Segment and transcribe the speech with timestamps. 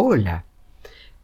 [0.00, 0.44] Hola,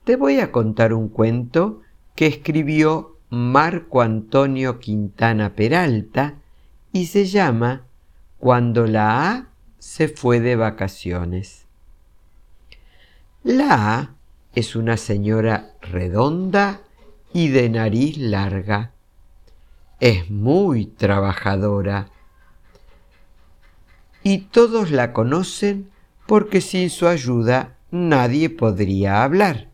[0.02, 1.82] te voy a contar un cuento
[2.16, 6.34] que escribió Marco Antonio Quintana Peralta
[6.90, 7.86] y se llama
[8.40, 9.46] Cuando la A
[9.78, 11.66] se fue de vacaciones.
[13.44, 14.14] La A
[14.56, 16.80] es una señora redonda
[17.32, 18.90] y de nariz larga.
[20.00, 22.08] Es muy trabajadora
[24.24, 25.92] y todos la conocen
[26.26, 29.68] porque sin su ayuda nadie podría hablar.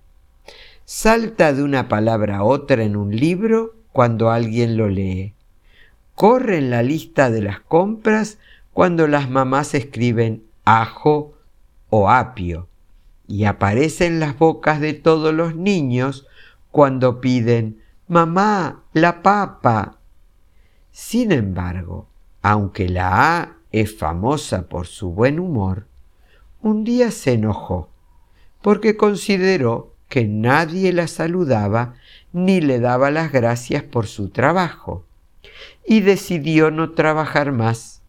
[0.84, 5.34] Salta de una palabra a otra en un libro cuando alguien lo lee.
[6.14, 8.38] Corre en la lista de las compras
[8.72, 11.34] cuando las mamás escriben ajo
[11.88, 12.68] o apio
[13.26, 16.26] y aparece en las bocas de todos los niños
[16.70, 19.98] cuando piden mamá, la papa.
[20.90, 22.06] Sin embargo,
[22.42, 25.86] aunque la A es famosa por su buen humor,
[26.60, 27.88] un día se enojó
[28.62, 31.94] porque consideró que nadie la saludaba
[32.32, 35.04] ni le daba las gracias por su trabajo
[35.86, 38.02] y decidió no trabajar más.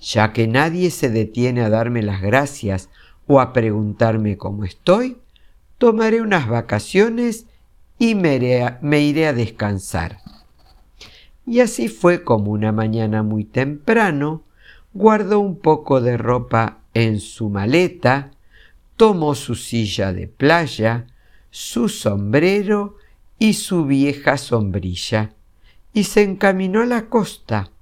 [0.00, 2.88] Ya que nadie se detiene a darme las gracias
[3.26, 5.18] o a preguntarme cómo estoy,
[5.78, 7.46] tomaré unas vacaciones
[7.98, 10.18] y me iré a, descansar.
[11.46, 14.42] Y así fue como una mañana muy temprano,
[14.92, 18.31] guardó un poco de ropa en su maleta,
[19.02, 21.08] tomó su silla de playa,
[21.50, 22.98] su sombrero
[23.36, 25.32] y su vieja sombrilla,
[25.92, 27.72] y se encaminó a la costa.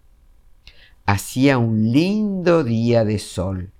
[1.04, 3.70] Hacía un lindo día de sol,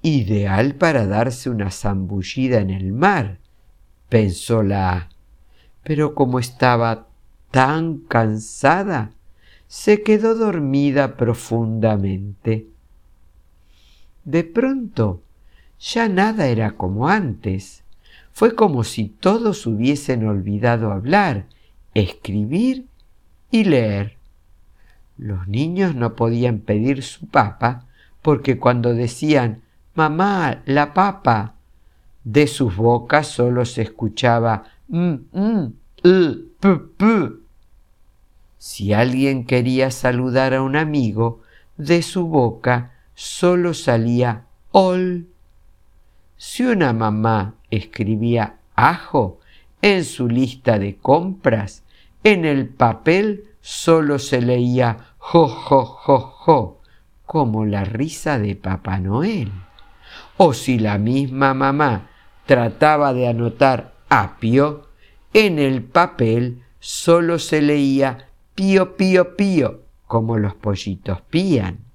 [0.00, 3.40] ideal para darse una zambullida en el mar,
[4.08, 5.10] pensó la
[5.82, 7.06] pero como estaba
[7.50, 9.12] tan cansada,
[9.66, 12.66] se quedó dormida profundamente.
[14.24, 15.22] De pronto,
[15.80, 17.82] ya nada era como antes.
[18.32, 21.46] Fue como si todos hubiesen olvidado hablar,
[21.94, 22.86] escribir
[23.50, 24.16] y leer.
[25.16, 27.86] Los niños no podían pedir su papa
[28.22, 29.62] porque cuando decían
[29.94, 31.54] Mamá, la papa,
[32.22, 35.72] de sus bocas solo se escuchaba mm, mm,
[38.58, 41.40] Si alguien quería saludar a un amigo,
[41.76, 45.27] de su boca solo salía ol.
[46.38, 49.40] Si una mamá escribía ajo
[49.82, 51.82] en su lista de compras,
[52.22, 56.80] en el papel solo se leía jo, jo, jo,
[57.26, 59.50] como la risa de Papá Noel.
[60.36, 62.08] O si la misma mamá
[62.46, 64.86] trataba de anotar apio,
[65.34, 71.87] en el papel solo se leía pío, pío, pío, como los pollitos pían.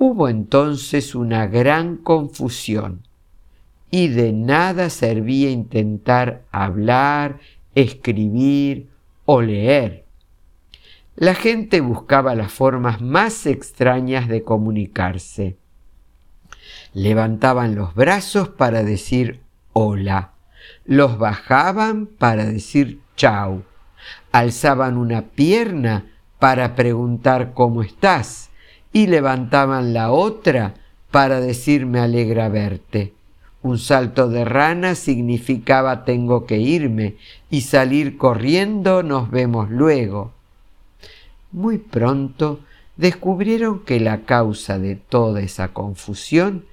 [0.00, 3.02] Hubo entonces una gran confusión
[3.90, 7.40] y de nada servía intentar hablar,
[7.74, 8.90] escribir
[9.24, 10.04] o leer.
[11.16, 15.56] La gente buscaba las formas más extrañas de comunicarse.
[16.94, 19.40] Levantaban los brazos para decir
[19.72, 20.30] hola,
[20.84, 23.64] los bajaban para decir chau,
[24.30, 26.06] alzaban una pierna
[26.38, 28.48] para preguntar cómo estás
[28.92, 30.74] y levantaban la otra
[31.10, 33.12] para decir me alegra verte.
[33.62, 37.16] Un salto de rana significaba tengo que irme
[37.50, 40.32] y salir corriendo nos vemos luego.
[41.50, 42.60] Muy pronto
[42.96, 46.64] descubrieron que la causa de toda esa confusión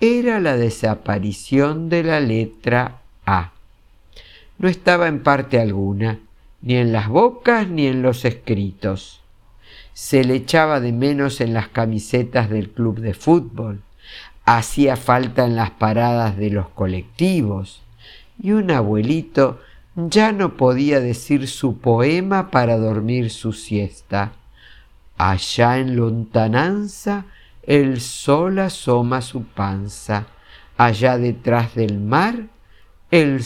[0.00, 3.52] era la desaparición de la letra A.
[4.58, 6.18] No estaba en parte alguna,
[6.60, 9.20] ni en las bocas ni en los escritos
[9.96, 13.80] se le echaba de menos en las camisetas del club de fútbol,
[14.44, 17.82] hacía falta en las paradas de los colectivos,
[18.38, 19.58] y un abuelito
[19.94, 24.32] ya no podía decir su poema para dormir su siesta.
[25.16, 27.24] Allá en lontananza
[27.62, 30.26] el sol asoma su panza,
[30.76, 32.48] allá detrás del mar
[33.10, 33.42] el,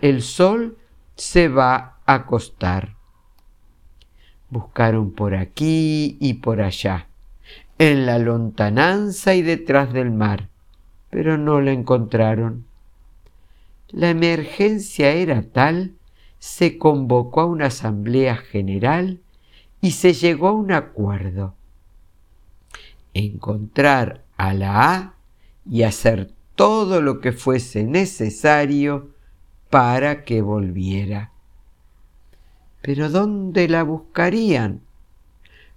[0.00, 0.78] el sol
[1.16, 2.97] se va a acostar.
[4.50, 7.08] Buscaron por aquí y por allá,
[7.78, 10.48] en la lontananza y detrás del mar,
[11.10, 12.64] pero no la encontraron.
[13.90, 15.92] La emergencia era tal,
[16.38, 19.20] se convocó a una asamblea general
[19.80, 21.54] y se llegó a un acuerdo.
[23.14, 25.14] Encontrar a la A
[25.68, 29.10] y hacer todo lo que fuese necesario
[29.70, 31.32] para que volviera.
[32.82, 34.80] Pero ¿dónde la buscarían?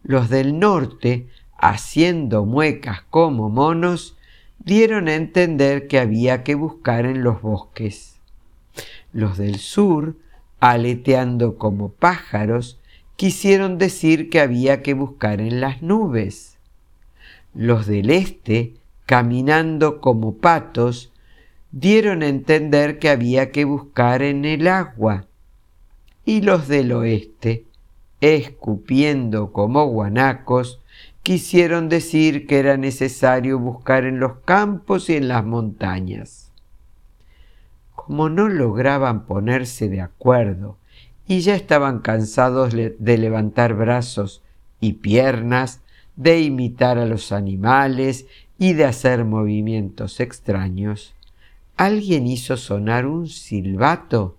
[0.04, 1.28] Los del norte,
[1.58, 4.18] haciendo muecas como monos,
[4.60, 8.16] dieron a entender que había que buscar en los bosques.
[9.14, 10.16] Los del sur,
[10.60, 12.80] aleteando como pájaros,
[13.16, 16.58] quisieron decir que había que buscar en las nubes.
[17.54, 18.76] Los del este,
[19.06, 21.12] caminando como patos,
[21.72, 25.26] dieron a entender que había que buscar en el agua.
[26.26, 27.66] Y los del oeste,
[28.20, 30.82] escupiendo como guanacos,
[31.24, 36.52] quisieron decir que era necesario buscar en los campos y en las montañas.
[37.96, 40.78] Como no lograban ponerse de acuerdo
[41.28, 44.42] y ya estaban cansados de levantar brazos
[44.80, 45.82] y piernas,
[46.16, 48.26] de imitar a los animales
[48.58, 51.16] y de hacer movimientos extraños,
[51.78, 54.36] alguien hizo sonar un silbato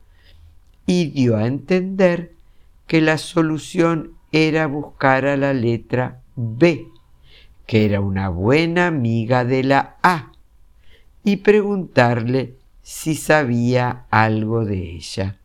[0.87, 2.33] y dio a entender
[2.87, 6.89] que la solución era buscar a la letra B,
[7.67, 10.33] que era una buena amiga de la A,
[11.25, 15.37] y preguntarle si sabía algo de ella.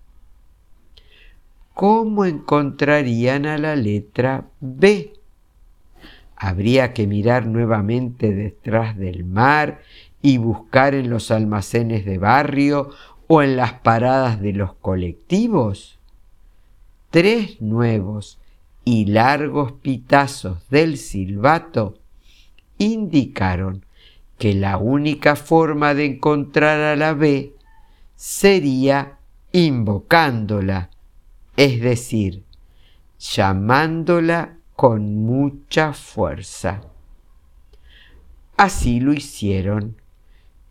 [1.73, 5.13] ¿Cómo encontrarían a la letra B?
[6.35, 9.81] Habría que mirar nuevamente detrás del mar
[10.21, 12.89] y buscar en los almacenes de barrio
[13.27, 15.99] o en las paradas de los colectivos.
[17.09, 18.39] Tres nuevos
[18.83, 21.97] y largos pitazos del silbato
[22.77, 23.85] indicaron
[24.37, 27.53] que la única forma de encontrar a la B
[28.15, 29.17] sería
[29.51, 30.89] invocándola,
[31.55, 32.43] es decir,
[33.19, 36.81] llamándola con mucha fuerza.
[38.57, 39.97] Así lo hicieron,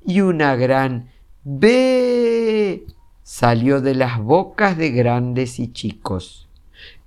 [0.04, 1.10] y una gran
[1.48, 2.86] B
[3.22, 6.48] salió de las bocas de grandes y chicos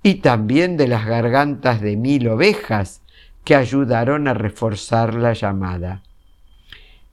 [0.02, 3.02] y también de las gargantas de mil ovejas
[3.44, 6.02] que ayudaron a reforzar la llamada.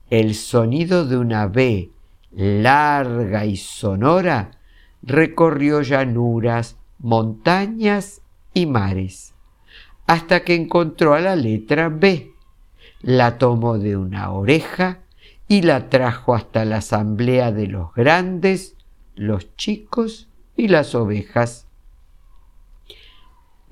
[0.08, 1.90] El sonido de una B
[2.32, 4.52] larga y sonora
[5.02, 8.22] recorrió llanuras, montañas
[8.54, 9.34] y mares,
[10.06, 12.32] hasta que encontró a la letra B.
[13.02, 15.00] La tomó de una oreja
[15.48, 18.76] y la trajo hasta la asamblea de los grandes,
[19.14, 21.66] los chicos y las ovejas.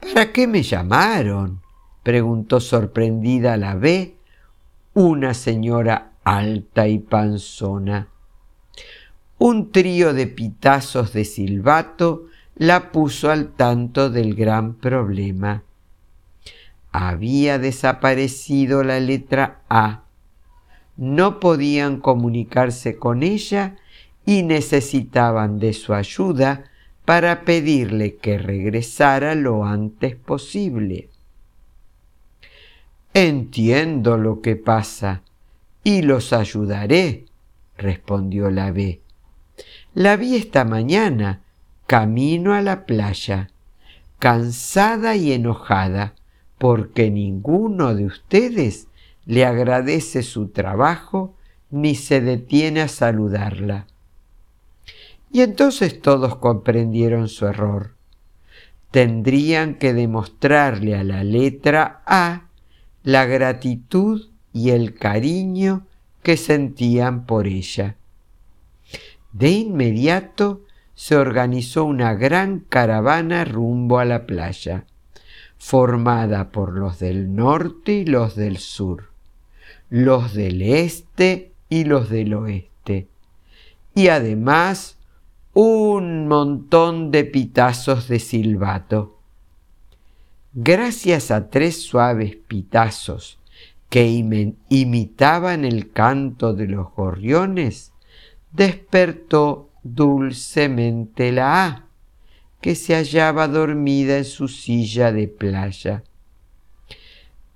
[0.00, 1.60] ¿Para qué me llamaron?
[2.02, 4.16] preguntó sorprendida la B,
[4.94, 8.08] una señora alta y panzona.
[9.38, 15.64] Un trío de pitazos de silbato la puso al tanto del gran problema.
[16.90, 20.05] Había desaparecido la letra A.
[20.96, 23.76] No podían comunicarse con ella
[24.24, 26.64] y necesitaban de su ayuda
[27.04, 31.08] para pedirle que regresara lo antes posible.
[33.14, 35.22] Entiendo lo que pasa
[35.84, 37.26] y los ayudaré,
[37.78, 39.00] respondió la B.
[39.94, 41.42] La vi esta mañana,
[41.86, 43.50] camino a la playa,
[44.18, 46.14] cansada y enojada,
[46.58, 48.85] porque ninguno de ustedes
[49.26, 51.36] le agradece su trabajo
[51.70, 53.86] ni se detiene a saludarla.
[55.30, 57.94] Y entonces todos comprendieron su error.
[58.90, 62.46] Tendrían que demostrarle a la letra A
[63.02, 65.86] la gratitud y el cariño
[66.22, 67.96] que sentían por ella.
[69.32, 70.62] De inmediato
[70.94, 74.86] se organizó una gran caravana rumbo a la playa,
[75.58, 79.10] formada por los del norte y los del sur,
[79.88, 83.08] los del este y los del oeste,
[83.94, 84.98] y además
[85.52, 89.18] un montón de pitazos de silbato.
[90.52, 93.38] Gracias a tres suaves pitazos
[93.88, 94.06] que
[94.68, 97.92] imitaban el canto de los gorriones,
[98.52, 101.86] despertó dulcemente la A,
[102.60, 106.02] que se hallaba dormida en su silla de playa.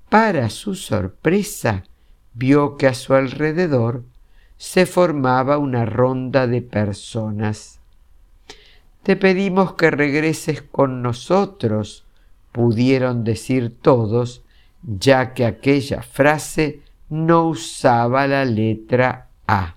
[0.08, 1.84] Para su sorpresa,
[2.34, 4.04] vio que a su alrededor
[4.56, 7.80] se formaba una ronda de personas
[9.02, 12.04] te pedimos que regreses con nosotros,
[12.52, 14.42] pudieron decir todos,
[14.82, 19.76] ya que aquella frase no usaba la letra A.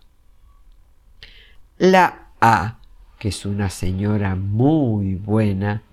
[1.77, 2.79] La A,
[3.17, 5.83] que es una señora muy buena,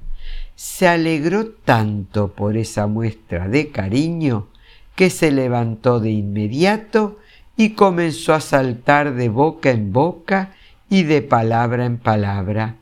[0.56, 4.48] se alegró tanto por esa muestra de cariño
[5.00, 7.18] que se levantó de inmediato
[7.56, 10.52] y comenzó a saltar de boca en boca
[10.90, 12.76] y de palabra en palabra.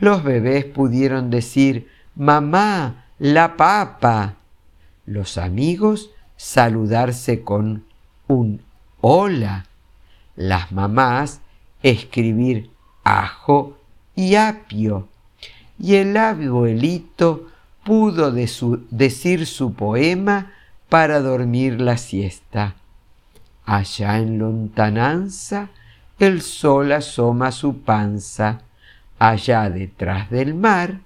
[0.00, 4.34] Los bebés pudieron decir, mamá, la papa.
[5.06, 7.84] Los amigos saludarse con
[8.26, 8.62] un
[9.00, 9.66] hola.
[10.34, 11.42] Las mamás
[11.84, 12.70] escribir
[13.04, 13.78] ajo
[14.16, 15.06] y apio.
[15.78, 17.46] Y el abuelito
[17.84, 20.50] pudo decir su poema
[20.94, 22.76] para dormir la siesta.
[23.64, 25.70] Allá en lontananza
[26.20, 28.60] el sol asoma su panza,
[29.18, 31.00] allá detrás del mar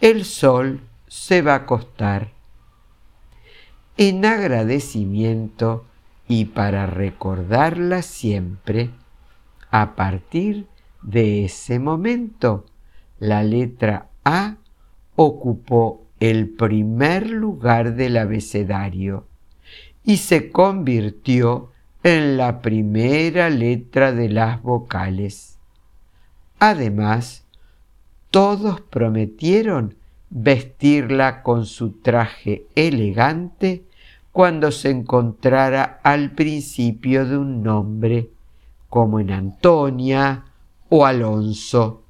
[0.00, 2.30] el sol se va a acostar.
[3.98, 5.84] En agradecimiento
[6.26, 8.88] y para recordarla siempre,
[9.70, 10.66] a partir
[11.02, 12.64] de ese momento,
[13.18, 14.56] la letra A
[15.14, 19.26] ocupó el primer lugar del abecedario
[20.04, 21.70] y se convirtió
[22.02, 25.58] en la primera letra de las vocales.
[26.58, 27.44] Además,
[28.30, 29.96] todos prometieron
[30.30, 33.84] vestirla con su traje elegante
[34.30, 38.30] cuando se encontrara al principio de un nombre,
[38.88, 40.44] como en Antonia
[40.88, 42.04] o Alonso,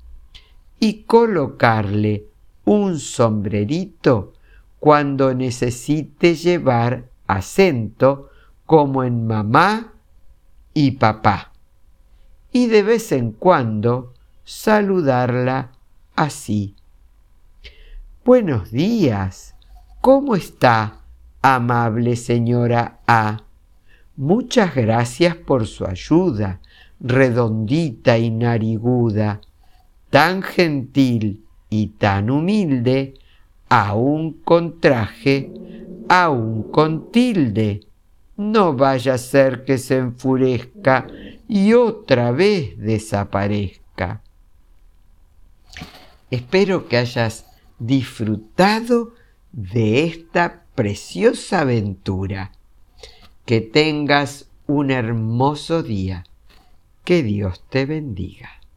[0.78, 2.29] y colocarle
[2.64, 4.32] un sombrerito
[4.78, 8.30] cuando necesite llevar acento
[8.66, 9.94] como en mamá
[10.74, 11.52] y papá.
[12.52, 14.14] Y de vez en cuando
[14.44, 15.72] saludarla
[16.16, 16.74] así.
[18.24, 19.54] Buenos días.
[20.00, 21.02] ¿Cómo está,
[21.42, 23.44] amable señora A?
[24.16, 26.60] Muchas gracias por su ayuda,
[27.00, 29.40] redondita y nariguda,
[30.10, 33.14] tan gentil y tan humilde,
[33.68, 35.50] aún con traje,
[36.08, 37.86] aún con tilde.
[38.36, 41.06] No vaya a ser que se enfurezca
[41.48, 44.22] y otra vez desaparezca.
[46.30, 47.46] Espero que hayas
[47.78, 49.14] disfrutado
[49.52, 52.52] de esta preciosa aventura.
[53.44, 56.24] Que tengas un hermoso día.
[57.04, 58.59] Que Dios te bendiga.